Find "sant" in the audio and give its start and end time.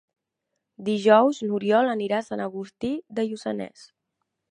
2.29-2.41